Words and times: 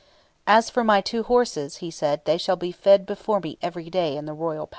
"As 0.47 0.67
for 0.71 0.83
my 0.83 0.99
two 0.99 1.21
horses," 1.21 1.75
he 1.77 1.91
said, 1.91 2.25
"they 2.25 2.39
shall 2.39 2.55
be 2.55 2.71
fed 2.71 3.05
before 3.05 3.39
me 3.39 3.59
every 3.61 3.87
day 3.91 4.17
in 4.17 4.25
the 4.25 4.33
royal 4.33 4.65
palace." 4.65 4.69